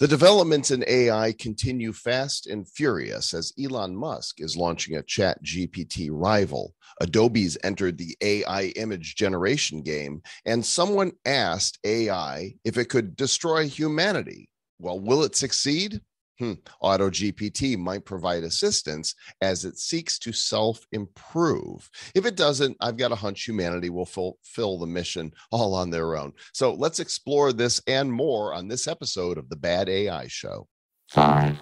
[0.00, 5.44] The developments in AI continue fast and furious as Elon Musk is launching a chat
[5.44, 6.74] GPT rival.
[7.02, 13.68] Adobe's entered the AI image generation game, and someone asked AI if it could destroy
[13.68, 14.48] humanity.
[14.78, 16.00] Well, will it succeed?
[16.40, 16.54] Hmm.
[16.82, 21.90] AutoGPT might provide assistance as it seeks to self improve.
[22.14, 26.16] If it doesn't, I've got a hunch humanity will fulfill the mission all on their
[26.16, 26.32] own.
[26.54, 30.66] So let's explore this and more on this episode of the Bad AI Show.
[31.10, 31.58] Five,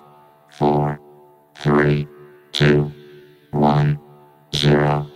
[0.53, 1.01] four,
[1.57, 2.07] three,
[2.53, 2.93] two,
[3.51, 3.99] one,
[4.55, 5.08] zero.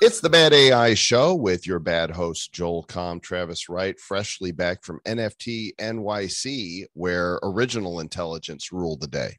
[0.00, 4.84] It's the Bad AI Show with your bad host, Joel Comm, Travis Wright, freshly back
[4.84, 9.38] from NFT NYC, where original intelligence ruled the day.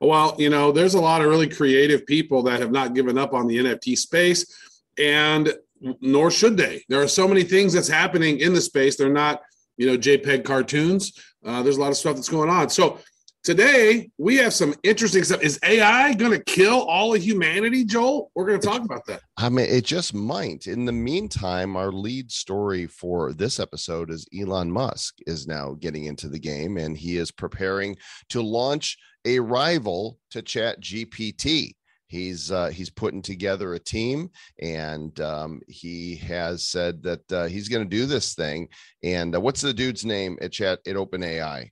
[0.00, 3.34] Well, you know, there's a lot of really creative people that have not given up
[3.34, 4.56] on the NFT space,
[4.98, 5.52] and
[6.00, 6.84] nor should they.
[6.88, 8.96] There are so many things that's happening in the space.
[8.96, 9.42] They're not,
[9.78, 11.12] you know, JPEG cartoons.
[11.44, 12.70] Uh, there's a lot of stuff that's going on.
[12.70, 13.00] So,
[13.46, 15.40] Today, we have some interesting stuff.
[15.40, 18.32] Is AI going to kill all of humanity, Joel?
[18.34, 19.20] We're going to talk about that.
[19.36, 20.66] I mean, it just might.
[20.66, 26.06] In the meantime, our lead story for this episode is Elon Musk is now getting
[26.06, 27.96] into the game and he is preparing
[28.30, 31.74] to launch a rival to Chat GPT.
[32.08, 37.68] He's uh, he's putting together a team, and um, he has said that uh, he's
[37.68, 38.68] going to do this thing.
[39.04, 41.70] And uh, what's the dude's name at Chat at OpenAI?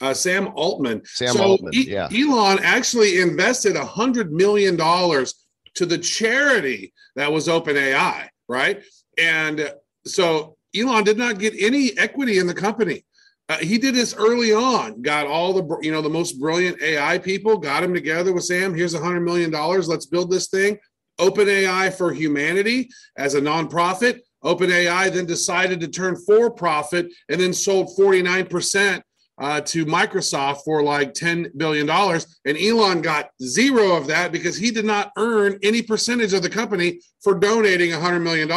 [0.00, 1.02] Uh, Sam Altman.
[1.04, 2.08] Sam so Altman, e- yeah.
[2.12, 8.82] Elon actually invested a hundred million dollars to the charity that was OpenAI, right?
[9.18, 9.72] And
[10.06, 13.04] so Elon did not get any equity in the company.
[13.48, 15.02] Uh, he did this early on.
[15.02, 17.58] Got all the you know the most brilliant AI people.
[17.58, 18.74] Got them together with Sam.
[18.74, 19.88] Here's a hundred million dollars.
[19.88, 20.78] Let's build this thing.
[21.20, 24.20] OpenAI for Humanity as a nonprofit.
[24.42, 29.00] OpenAI then decided to turn for profit and then sold 49%
[29.38, 31.88] uh, to Microsoft for like $10 billion.
[31.90, 36.50] And Elon got zero of that because he did not earn any percentage of the
[36.50, 38.48] company for donating $100 million.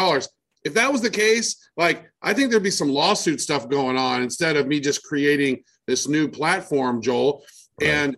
[0.64, 4.22] If that was the case, like I think there'd be some lawsuit stuff going on
[4.22, 7.44] instead of me just creating this new platform, Joel.
[7.80, 7.90] Right.
[7.90, 8.18] And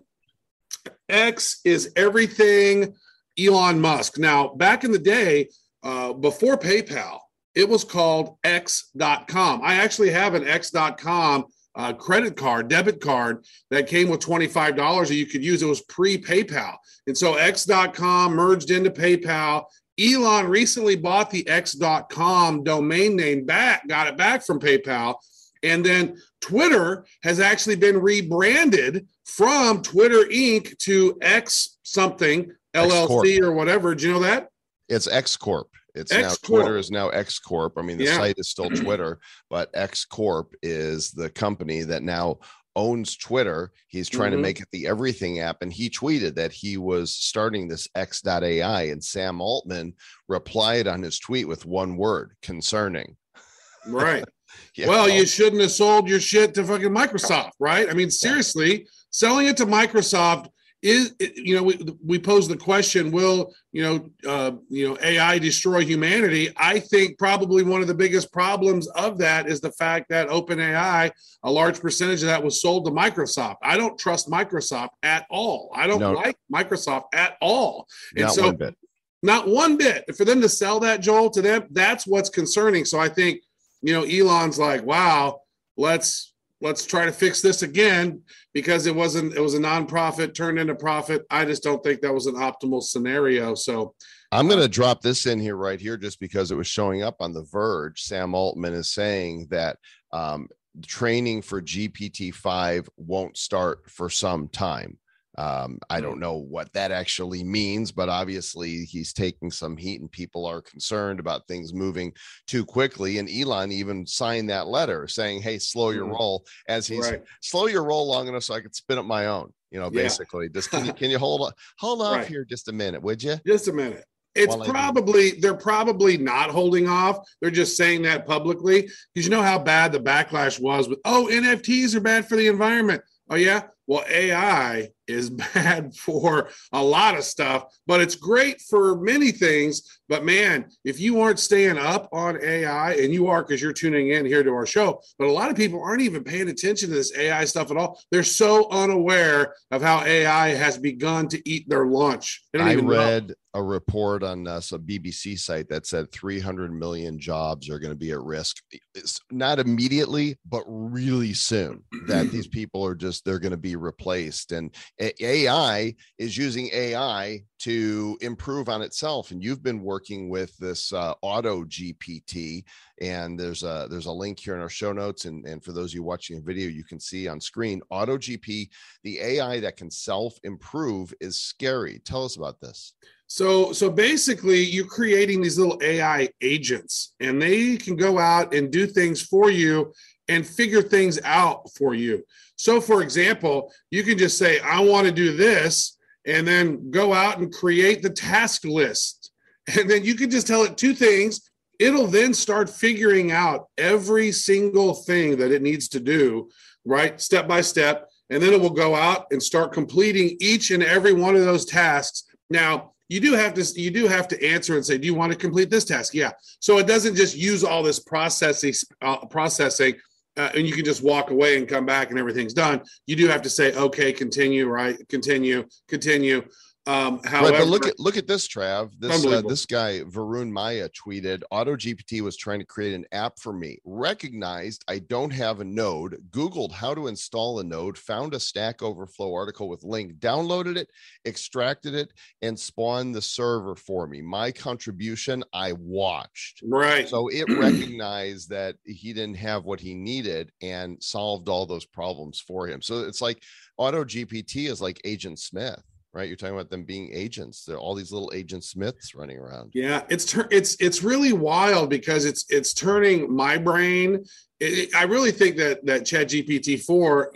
[1.08, 2.94] X is everything
[3.38, 4.18] Elon Musk.
[4.18, 5.48] Now, back in the day,
[5.82, 7.20] uh, before PayPal,
[7.54, 9.60] it was called X.com.
[9.62, 15.14] I actually have an X.com uh, credit card, debit card that came with $25 that
[15.14, 15.62] you could use.
[15.62, 16.76] It was pre PayPal.
[17.06, 19.64] And so X.com merged into PayPal.
[20.00, 25.16] Elon recently bought the X.com domain name back, got it back from PayPal.
[25.62, 30.76] And then Twitter has actually been rebranded from Twitter Inc.
[30.78, 33.42] to X something LLC X-Corp.
[33.42, 33.94] or whatever.
[33.94, 34.48] Do you know that?
[34.88, 35.69] It's X Corp.
[35.94, 36.22] It's X-Corp.
[36.22, 37.74] now Twitter is now X Corp.
[37.76, 38.16] I mean, the yeah.
[38.16, 39.18] site is still Twitter,
[39.48, 42.38] but X Corp is the company that now
[42.76, 43.72] owns Twitter.
[43.88, 44.38] He's trying mm-hmm.
[44.38, 45.62] to make it the everything app.
[45.62, 48.82] And he tweeted that he was starting this X.AI.
[48.84, 49.94] And Sam Altman
[50.28, 53.16] replied on his tweet with one word concerning.
[53.86, 54.22] Right.
[54.76, 54.88] yeah.
[54.88, 57.88] Well, you shouldn't have sold your shit to fucking Microsoft, right?
[57.88, 60.48] I mean, seriously, selling it to Microsoft
[60.82, 65.38] is you know we, we pose the question will you know uh, you know ai
[65.38, 66.50] destroy humanity?
[66.56, 71.10] I think probably one of the biggest problems of that is the fact that openai
[71.42, 73.56] a large percentage of that was sold to microsoft.
[73.62, 75.70] I don't trust microsoft at all.
[75.74, 76.12] I don't no.
[76.12, 77.86] like microsoft at all.
[78.16, 78.76] And not so one bit.
[79.22, 80.16] not one bit.
[80.16, 82.84] For them to sell that joel to them that's what's concerning.
[82.86, 83.42] So i think
[83.82, 85.40] you know elon's like wow
[85.76, 88.22] let's let's try to fix this again
[88.52, 91.24] because it wasn't it was a nonprofit turned into profit.
[91.30, 93.54] I just don't think that was an optimal scenario.
[93.54, 93.94] So
[94.32, 97.16] i'm going to drop this in here right here just because it was showing up
[97.20, 98.02] on the verge.
[98.02, 99.78] Sam altman is saying that
[100.12, 100.48] um,
[100.86, 104.98] training for gpt-5 won't start for some time
[105.40, 110.12] um, I don't know what that actually means, but obviously he's taking some heat and
[110.12, 112.12] people are concerned about things moving
[112.46, 113.16] too quickly.
[113.16, 116.12] And Elon even signed that letter saying, Hey, slow your mm-hmm.
[116.12, 117.22] roll as he's right.
[117.40, 120.44] slow your roll long enough so I could spin up my own, you know, basically
[120.44, 120.52] yeah.
[120.52, 122.26] just can you, can you hold on, hold off right.
[122.26, 123.36] here just a minute, would you?
[123.46, 124.04] Just a minute.
[124.34, 127.26] It's While probably they're probably not holding off.
[127.40, 131.28] They're just saying that publicly because you know how bad the backlash was with oh
[131.32, 133.02] NFTs are bad for the environment.
[133.30, 139.00] Oh yeah, well AI is bad for a lot of stuff, but it's great for
[139.00, 140.00] many things.
[140.08, 144.10] But man, if you aren't staying up on AI, and you are because you're tuning
[144.10, 146.94] in here to our show, but a lot of people aren't even paying attention to
[146.94, 148.00] this AI stuff at all.
[148.10, 152.42] They're so unaware of how AI has begun to eat their lunch.
[152.54, 152.92] I even know.
[152.92, 157.92] read a report on uh, some BBC site that said 300 million jobs are going
[157.92, 158.58] to be at risk.
[158.94, 161.82] It's not immediately, but really soon.
[162.06, 166.68] That these people are just they're going to be replaced, and A- AI is using
[166.72, 169.30] AI to improve on itself.
[169.30, 172.64] And you've been working with this uh, Auto GPT,
[173.00, 175.90] and there's a there's a link here in our show notes, and and for those
[175.90, 178.68] of you watching a video, you can see on screen Auto GP,
[179.02, 182.00] the AI that can self improve is scary.
[182.04, 182.94] Tell us about this.
[183.26, 188.72] So, so basically, you're creating these little AI agents, and they can go out and
[188.72, 189.92] do things for you
[190.30, 192.24] and figure things out for you.
[192.56, 197.12] So, for example, you can just say, "I want to do this," and then go
[197.12, 199.32] out and create the task list,
[199.76, 201.40] and then you can just tell it two things.
[201.78, 206.50] It'll then start figuring out every single thing that it needs to do,
[206.84, 210.82] right, step by step, and then it will go out and start completing each and
[210.82, 212.24] every one of those tasks.
[212.50, 215.32] Now, you do have to you do have to answer and say do you want
[215.32, 216.30] to complete this task yeah
[216.60, 218.72] so it doesn't just use all this processing
[219.02, 219.94] uh, processing
[220.36, 222.80] uh, and you can just walk away and come back and everything's done.
[223.06, 224.96] You do have to say okay continue right?
[225.08, 226.42] Continue continue
[226.86, 228.90] um however right, but look at look at this, Trav.
[228.98, 233.38] This uh, this guy Varun Mayya tweeted, Auto GPT was trying to create an app
[233.38, 233.78] for me.
[233.84, 238.82] Recognized I don't have a node, Googled how to install a node, found a Stack
[238.82, 240.88] Overflow article with link, downloaded it,
[241.26, 242.12] extracted it,
[242.42, 244.22] and spawned the server for me.
[244.22, 246.62] My contribution, I watched.
[246.64, 251.84] right So it recognized that he didn't have what he needed and solved all those
[251.84, 252.80] problems for him.
[252.80, 253.42] So it's like
[253.76, 256.26] Auto GPT is like Agent Smith, right?
[256.28, 257.64] You're talking about them being agents.
[257.64, 259.70] There are all these little Agent Smiths running around.
[259.74, 264.24] Yeah, it's it's it's really wild because it's it's turning my brain.
[264.58, 267.32] It, it- I really think that that Chat GPT four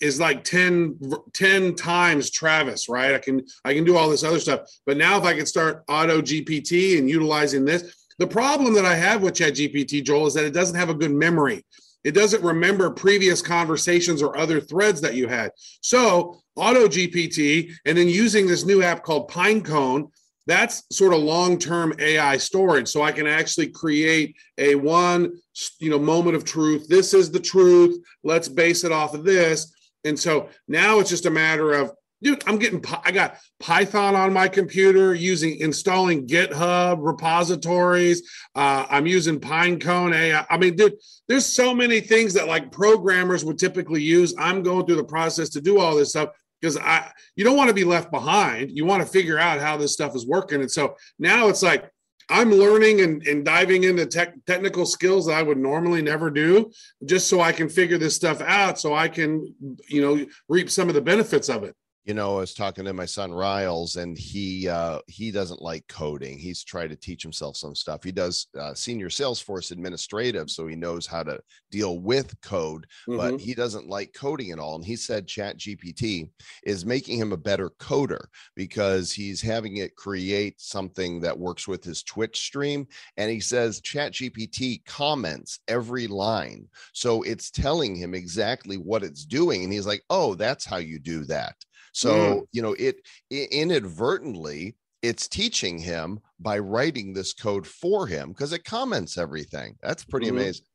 [0.00, 0.98] is like 10,
[1.32, 3.14] 10 times Travis, right?
[3.14, 5.84] I can I can do all this other stuff, but now if I can start
[5.88, 10.34] Auto GPT and utilizing this, the problem that I have with Chat GPT, Joel, is
[10.34, 11.64] that it doesn't have a good memory.
[12.04, 15.50] It doesn't remember previous conversations or other threads that you had.
[15.80, 20.10] So Auto GPT, and then using this new app called Pinecone
[20.46, 22.88] that's sort of long-term AI storage.
[22.88, 25.32] So I can actually create a one,
[25.80, 26.86] you know, moment of truth.
[26.88, 27.98] This is the truth.
[28.22, 29.72] Let's base it off of this.
[30.04, 31.92] And so now it's just a matter of,
[32.24, 38.22] dude, I'm getting, I got Python on my computer using installing GitHub repositories.
[38.54, 40.46] Uh, I'm using Pinecone AI.
[40.48, 40.94] I mean, dude,
[41.28, 44.34] there's so many things that like programmers would typically use.
[44.38, 46.30] I'm going through the process to do all this stuff
[46.60, 48.70] because I you don't want to be left behind.
[48.72, 50.62] You want to figure out how this stuff is working.
[50.62, 51.90] And so now it's like
[52.30, 56.72] I'm learning and, and diving into tech, technical skills that I would normally never do,
[57.04, 59.54] just so I can figure this stuff out, so I can
[59.88, 61.76] you know reap some of the benefits of it.
[62.04, 65.86] You know, I was talking to my son Riles, and he uh, he doesn't like
[65.88, 66.38] coding.
[66.38, 68.04] He's tried to teach himself some stuff.
[68.04, 71.40] He does uh, senior Salesforce administrative, so he knows how to
[71.70, 73.40] deal with code, but Mhm.
[73.40, 74.76] he doesn't like coding at all.
[74.76, 76.30] And he said Chat GPT
[76.64, 81.82] is making him a better coder because he's having it create something that works with
[81.84, 82.86] his Twitch stream.
[83.16, 89.24] And he says Chat GPT comments every line, so it's telling him exactly what it's
[89.24, 89.64] doing.
[89.64, 91.56] And he's like, "Oh, that's how you do that."
[91.94, 92.46] So, Mm.
[92.52, 93.00] you know, it
[93.30, 99.76] inadvertently it's teaching him by writing this code for him because it comments everything.
[99.82, 100.30] That's pretty Mhm.
[100.30, 100.66] amazing.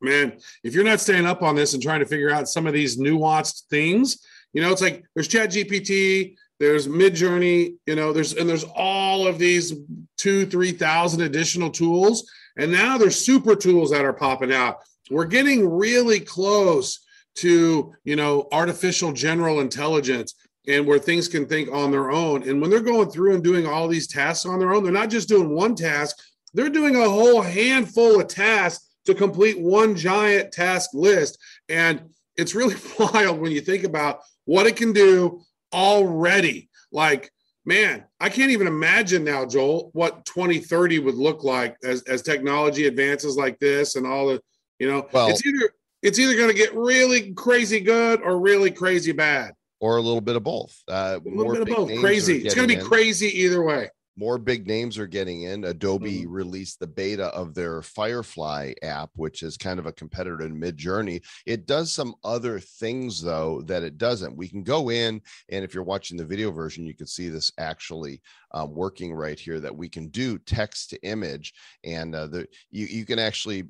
[0.00, 2.72] man, if you're not staying up on this and trying to figure out some of
[2.72, 4.18] these nuanced things,
[4.52, 8.64] you know, it's like there's Chat GPT, there's Mid Journey, you know, there's and there's
[8.76, 9.74] all of these
[10.16, 14.78] two, three thousand additional tools, and now there's super tools that are popping out.
[15.10, 17.00] We're getting really close
[17.36, 20.34] to you know artificial general intelligence
[20.68, 22.46] and where things can think on their own.
[22.48, 25.08] And when they're going through and doing all these tasks on their own, they're not
[25.10, 26.16] just doing one task,
[26.52, 31.38] they're doing a whole handful of tasks to complete one giant task list.
[31.70, 32.02] And
[32.36, 35.40] it's really wild when you think about what it can do
[35.72, 36.68] already.
[36.92, 37.30] Like,
[37.64, 42.86] man, I can't even imagine now, Joel, what 2030 would look like as, as technology
[42.86, 44.42] advances like this and all the,
[44.78, 45.70] you know, Well- it's either
[46.02, 49.52] it's either going to get really crazy good or really crazy bad.
[49.80, 50.76] Or a little bit of both.
[50.88, 52.00] Uh, A little more bit of both.
[52.00, 52.38] Crazy.
[52.44, 52.86] It's going to be in.
[52.86, 53.88] crazy either way.
[54.16, 55.62] more big names are getting in.
[55.62, 56.26] Adobe Mhm.
[56.28, 61.24] released the beta of their Firefly app, which is kind of a competitor to Midjourney.
[61.46, 64.36] It does some other things though that it doesn't.
[64.36, 67.52] We can go in, and if you're watching the video version, you can see this
[67.58, 69.60] actually um, working right here.
[69.60, 73.62] That we can do text to image, and uh, the you you can actually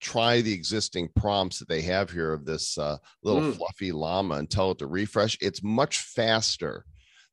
[0.00, 3.52] try the existing prompts that they have here of this uh, little Mm.
[3.56, 5.38] fluffy llama and tell it to refresh.
[5.40, 6.84] It's much faster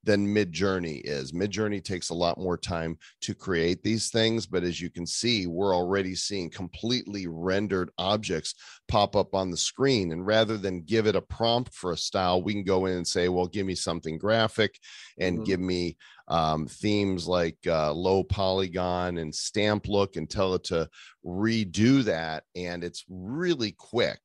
[0.03, 1.31] than Midjourney is.
[1.31, 5.45] Midjourney takes a lot more time to create these things, but as you can see,
[5.45, 8.55] we're already seeing completely rendered objects
[8.87, 10.11] pop up on the screen.
[10.11, 13.07] And rather than give it a prompt for a style, we can go in and
[13.07, 14.79] say, well, give me something graphic
[15.19, 15.45] and Mhm.
[15.45, 15.97] give me
[16.31, 20.89] um, themes like uh, low polygon and stamp look and tell it to
[21.25, 22.45] redo that.
[22.55, 24.19] And it's really quick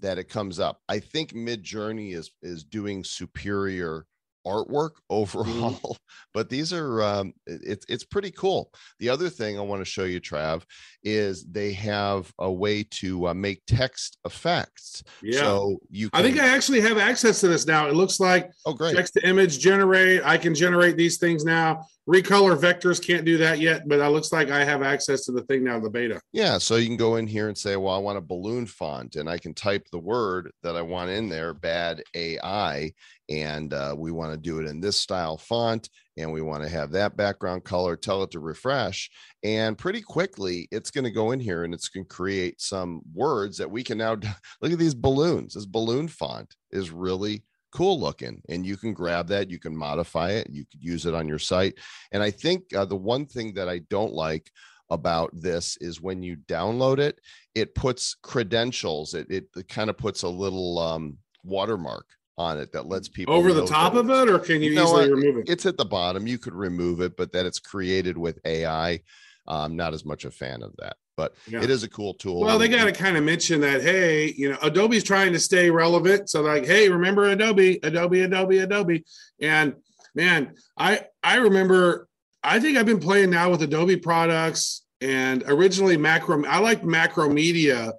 [0.00, 0.80] that it comes up.
[0.88, 4.06] I think Midjourney is is doing superior
[4.46, 5.96] artwork overall,
[6.34, 8.70] but these are um, it's it's pretty cool.
[8.98, 10.62] The other thing I want to show you, Trav,
[11.02, 15.02] is they have a way to uh, make text effects.
[15.22, 15.40] Yeah.
[15.40, 17.88] So you, I think I actually have access to this now.
[17.88, 20.22] It looks like oh great, text to image generate.
[20.24, 21.86] I can generate these things now.
[22.08, 25.42] Recolor vectors can't do that yet, but it looks like I have access to the
[25.42, 26.20] thing now, the beta.
[26.32, 29.14] Yeah, so you can go in here and say, well, I want a balloon font,
[29.14, 32.92] and I can type the word that I want in there, bad AI,
[33.32, 36.68] and uh, we want to do it in this style font, and we want to
[36.68, 39.10] have that background color, tell it to refresh,
[39.42, 43.00] and pretty quickly it's going to go in here and it's going to create some
[43.14, 44.16] words that we can now
[44.62, 45.54] look at these balloons.
[45.54, 50.32] This balloon font is really cool looking and you can grab that you can modify
[50.32, 51.72] it you could use it on your site
[52.12, 54.50] and i think uh, the one thing that i don't like
[54.92, 57.18] about this is when you download it,
[57.54, 59.14] it puts credentials.
[59.14, 62.06] It it, kind of puts a little um, watermark
[62.38, 65.10] on it that lets people Over the top of it, or can you You easily
[65.10, 65.48] remove it?
[65.48, 66.26] It's at the bottom.
[66.26, 69.00] You could remove it, but that it's created with AI.
[69.46, 71.62] I'm um, not as much a fan of that, but Yeah.
[71.62, 72.40] it is a cool tool.
[72.40, 75.68] Well, they got to kind of mention that, hey, you know, Adobe's trying to stay
[75.68, 76.30] relevant.
[76.30, 79.04] So, like, hey, remember Adobe, Adobe, Adobe, Adobe.
[79.40, 79.74] And
[80.14, 82.08] man, I I remember.
[82.44, 86.44] I think I've been playing now with Adobe products, and originally Macro.
[86.44, 87.92] I liked Macromedia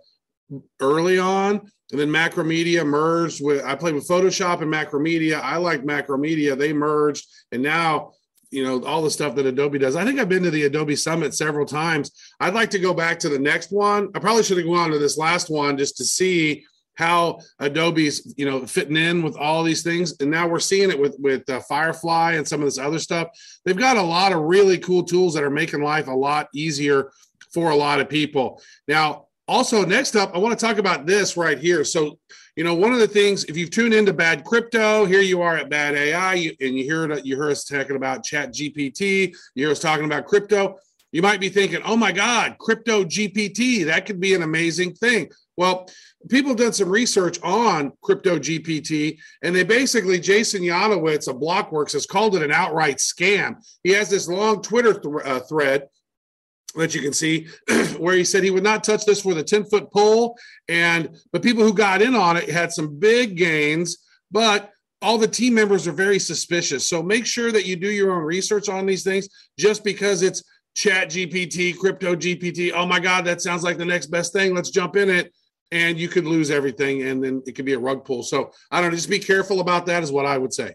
[0.81, 3.63] early on, and then Macromedia merged with.
[3.63, 5.39] I played with Photoshop and Macromedia.
[5.39, 6.57] I liked Macromedia.
[6.57, 8.13] They merged, and now
[8.49, 9.95] you know all the stuff that Adobe does.
[9.95, 12.11] I think I've been to the Adobe Summit several times.
[12.39, 14.09] I'd like to go back to the next one.
[14.15, 18.49] I probably should have gone to this last one just to see how Adobe's you
[18.49, 20.15] know fitting in with all these things.
[20.19, 23.27] And now we're seeing it with with uh, Firefly and some of this other stuff.
[23.65, 27.11] They've got a lot of really cool tools that are making life a lot easier
[27.53, 28.59] for a lot of people.
[28.87, 31.83] Now, also next up, I want to talk about this right here.
[31.83, 32.19] So
[32.55, 35.57] you know, one of the things, if you've tuned into Bad Crypto, here you are
[35.57, 39.65] at Bad AI, you, and you hear you hear us talking about Chat GPT, you
[39.65, 40.77] hear us talking about crypto.
[41.11, 45.29] You might be thinking, "Oh my God, crypto GPT, that could be an amazing thing."
[45.57, 45.87] Well,
[46.29, 51.93] people have done some research on crypto GPT, and they basically, Jason Yanowitz of Blockworks
[51.93, 53.55] has called it an outright scam.
[53.83, 55.87] He has this long Twitter th- uh, thread
[56.75, 57.47] that you can see
[57.97, 60.37] where he said he would not touch this with a 10 foot pole.
[60.67, 63.97] And but people who got in on it had some big gains
[64.33, 66.89] but all the team members are very suspicious.
[66.89, 70.43] So make sure that you do your own research on these things just because it's
[70.75, 74.55] chat gpt crypto gpt oh my god that sounds like the next best thing.
[74.55, 75.31] Let's jump in it.
[75.71, 78.23] And you could lose everything and then it could be a rug pull.
[78.23, 80.73] So i don't know just be careful about that is what i would say.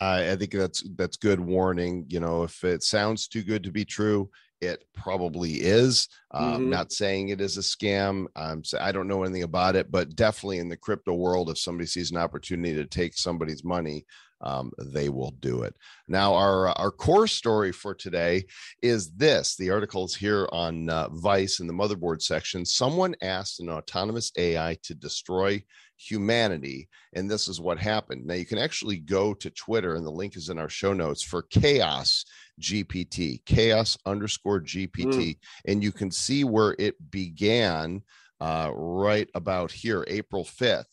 [0.00, 2.04] I, I think that's that's good warning.
[2.08, 6.08] You know, if it sounds too good to be true, it probably is.
[6.32, 6.70] I'm Mhm.
[6.70, 8.26] not saying it is a scam.
[8.36, 11.58] Um, so I don't know anything about it, but definitely in the crypto world, if
[11.58, 14.04] somebody sees an opportunity to take somebody's money,
[14.40, 15.74] um, they will do it.
[16.06, 18.44] Now, our our core story for today
[18.82, 19.56] is this.
[19.56, 22.64] The article is here on uh, Vice in the motherboard section.
[22.64, 25.62] Someone asked an autonomous AI to destroy
[25.98, 28.26] humanity, and this is what happened.
[28.26, 31.22] Now, you can actually go to Twitter, and the link is in our show notes
[31.22, 32.24] for chaos
[32.60, 38.02] GPT, chaos underscore GPT, and you can see where it began
[38.40, 40.84] uh, right about here, April 5th.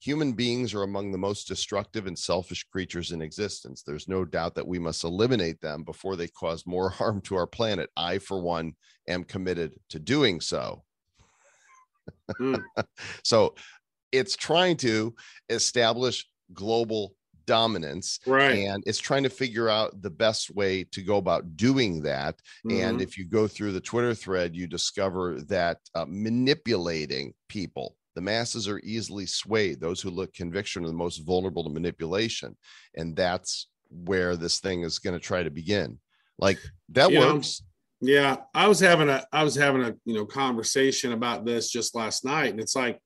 [0.00, 3.82] Human beings are among the most destructive and selfish creatures in existence.
[3.82, 7.46] There's no doubt that we must eliminate them before they cause more harm to our
[7.46, 7.90] planet.
[7.96, 8.74] I, for one,
[9.08, 10.84] am committed to doing so.
[12.38, 12.56] Hmm.
[13.24, 13.54] so
[14.12, 15.14] it's trying to
[15.50, 17.14] establish global
[17.46, 18.58] dominance right.
[18.58, 22.34] and it's trying to figure out the best way to go about doing that.
[22.68, 23.02] And Mhm.
[23.02, 28.66] if you go through the twitter thread you discover that uh, manipulating people the masses
[28.66, 29.78] are easily swayed.
[29.78, 32.56] Those who look conviction are the most vulnerable to manipulation.
[32.96, 35.98] And that's where this thing is going to try to begin.
[36.38, 36.58] Like
[36.88, 37.62] that You know, works.
[38.00, 41.94] Yeah, I was having a I was having a you know conversation about this just
[41.94, 42.98] last night, and it's like,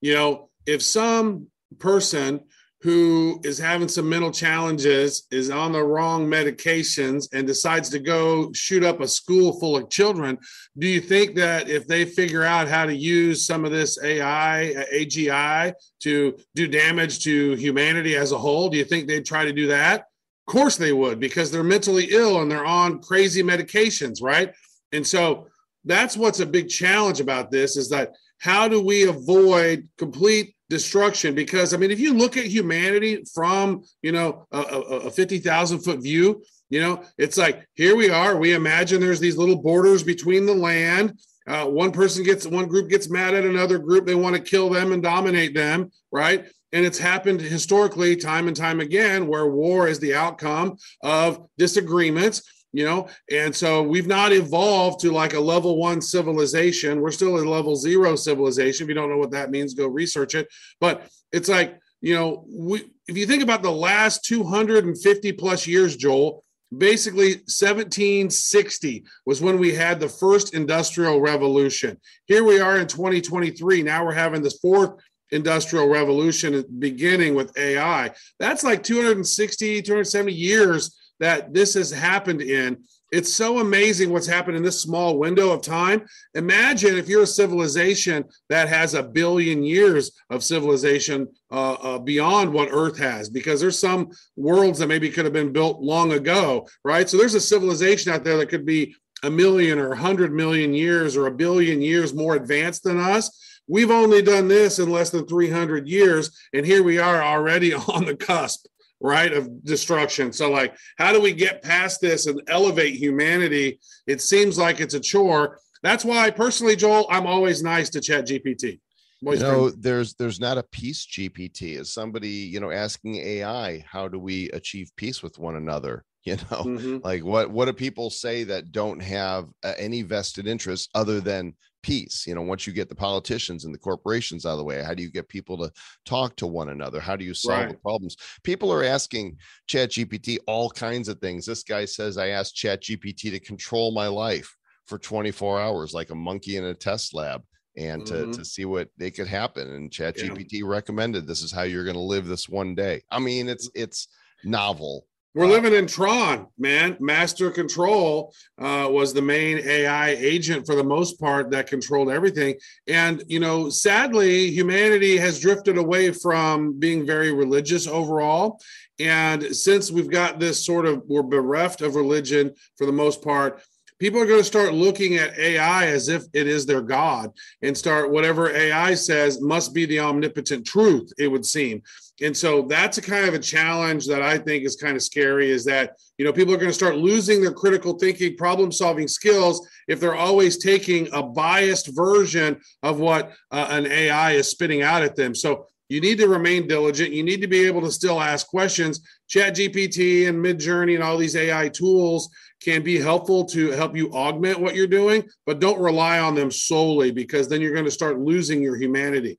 [0.00, 1.46] you know, if some
[1.78, 2.40] person
[2.82, 8.50] who is having some mental challenges is on the wrong medications and decides to go
[8.54, 10.38] shoot up a school full of children,
[10.78, 14.86] do you think that if they figure out how to use some of this AI,
[14.94, 19.52] AGI to do damage to humanity as a whole, do you think they'd try to
[19.52, 20.06] do that?
[20.48, 24.54] Of course they would, because they're mentally ill and they're on crazy medications, right?
[24.92, 25.48] And so
[25.84, 31.34] that's what's a big challenge about this is that how do we avoid complete destruction?
[31.34, 35.38] Because I mean, if you look at humanity from you know a, a, a fifty
[35.38, 38.36] thousand foot view, you know it's like here we are.
[38.36, 41.18] We imagine there's these little borders between the land.
[41.46, 44.06] Uh, one person gets one group gets mad at another group.
[44.06, 46.46] They want to kill them and dominate them, right?
[46.72, 52.42] And it's happened historically, time and time again, where war is the outcome of disagreements
[52.72, 53.08] you know?
[53.30, 57.00] And so we've not evolved to like a level one civilization.
[57.00, 58.84] We're still a level zero civilization.
[58.84, 60.48] If you don't know what that means go research it.
[60.80, 65.96] But it's like you know we if you think about the last 250 plus years
[65.96, 66.42] joel
[66.76, 71.98] basically 1760 was when we had the first industrial revolution.
[72.26, 74.92] Here we are in 2023 now we're having this fourth
[75.32, 78.10] industrial revolution beginning with ai
[78.40, 82.82] that's like 260 270 years that this has happened in.
[83.12, 86.06] It's so amazing what's happened in this small window of time.
[86.34, 92.52] Imagine if you're a civilization that has a billion years of civilization uh, uh, beyond
[92.52, 96.66] what Earth has, because there's some worlds that maybe could have been built long ago,
[96.84, 97.08] right?
[97.08, 100.72] So there's a civilization out there that could be a million or a hundred million
[100.72, 103.60] years or a billion years more advanced than us.
[103.66, 108.04] We've only done this in less than 300 years, and here we are already on
[108.04, 108.66] the cusp
[109.00, 110.32] right of destruction.
[110.32, 113.80] So like how do we get past this and elevate humanity?
[114.06, 115.58] It seems like it's a chore.
[115.82, 118.80] That's why personally joel i'm always nice to chat gpt
[119.22, 124.08] you know there's there's not a peace gpt Is somebody you know asking ai how
[124.08, 126.04] do we achieve peace with one another?
[126.22, 126.98] You know mm-hmm.
[127.02, 131.54] like what what do people say that don't have uh, any vested interest other than
[131.82, 134.82] peace you know once you get the politicians and the corporations out of the way
[134.82, 135.70] how do you get people to
[136.04, 137.00] talk to one another?
[137.00, 137.70] How do you solve right.
[137.70, 138.16] the problems?
[138.42, 141.46] People are asking chat gpt all kinds of things.
[141.46, 144.54] This guy says i asked chat gpt to control my life
[144.86, 147.42] for 24 hours like a monkey in a test lab
[147.76, 148.32] and mm-hmm.
[148.32, 149.68] to, to see what they could happen.
[149.74, 150.62] And chat gpt yeah.
[150.64, 153.02] recommended this is how you're going to live this one day.
[153.10, 154.08] I mean it's it's
[154.44, 156.96] novel we're living in Tron, man.
[156.98, 162.56] Master Control uh, was the main AI agent for the most part that controlled everything.
[162.88, 168.60] And, you know, sadly, humanity has drifted away from being very religious overall.
[168.98, 173.62] And since we've got this sort of, we're bereft of religion for the most part,
[174.00, 177.30] people are going to start looking at AI as if it is their God
[177.62, 181.82] and start whatever AI says must be the omnipotent truth, it would seem.
[182.22, 185.50] And so that's a kind of a challenge that I think is kind of scary
[185.50, 189.08] is that, you know, people are going to start losing their critical thinking, problem solving
[189.08, 194.82] skills if they're always taking a biased version of what uh, an AI is spitting
[194.82, 195.34] out at them.
[195.34, 197.12] So you need to remain diligent.
[197.12, 199.00] You need to be able to still ask questions.
[199.28, 202.30] Chat GPT and Midjourney and all these AI tools
[202.62, 206.50] can be helpful to help you augment what you're doing, but don't rely on them
[206.50, 209.38] solely because then you're going to start losing your humanity.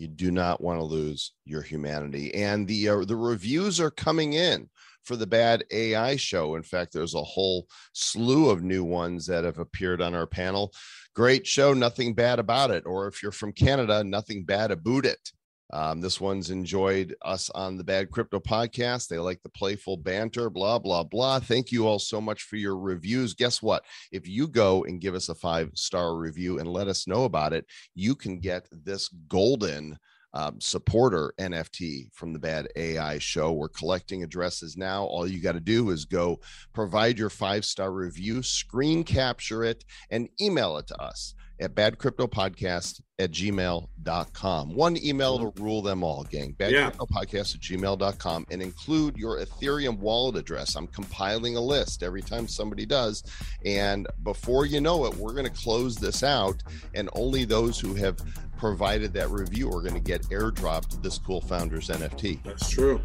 [0.00, 2.34] You do not want to lose your humanity.
[2.34, 4.70] And the uh, the reviews are coming in
[5.04, 6.54] for the bad AI show.
[6.54, 10.72] In fact, there's a whole slew of new ones that have appeared on our panel.
[11.14, 12.86] Great show, nothing bad about it.
[12.86, 15.32] Or if you're from Canada, nothing bad about it.
[15.72, 19.08] Um, this one's enjoyed us on the Bad Crypto podcast.
[19.08, 21.38] They like the playful banter, blah, blah, blah.
[21.40, 23.34] Thank you all so much for your reviews.
[23.34, 23.84] Guess what?
[24.10, 27.52] If you go and give us a five star review and let us know about
[27.52, 29.98] it, you can get this golden
[30.32, 33.52] um, supporter NFT from the Bad AI show.
[33.52, 35.04] We're collecting addresses now.
[35.04, 36.40] All you got to do is go
[36.72, 43.00] provide your five star review, screen capture it, and email it to us at badcryptopodcast
[43.18, 44.74] at gmail.com.
[44.74, 46.54] One email to rule them all, gang.
[46.58, 50.74] Badcryptopodcast at gmail.com and include your Ethereum wallet address.
[50.74, 53.22] I'm compiling a list every time somebody does.
[53.64, 56.62] And before you know it, we're going to close this out.
[56.94, 58.16] And only those who have
[58.56, 62.42] provided that review are going to get airdropped this cool founders NFT.
[62.42, 63.00] That's true.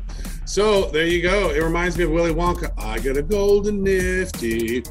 [0.46, 1.50] So there you go.
[1.50, 2.72] It reminds me of Willy Wonka.
[2.78, 4.84] I got a golden nifty.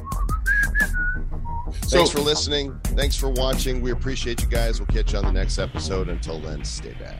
[1.95, 2.79] Thanks for listening.
[2.83, 3.81] Thanks for watching.
[3.81, 4.79] We appreciate you guys.
[4.79, 6.09] We'll catch you on the next episode.
[6.09, 7.19] Until then, stay bad.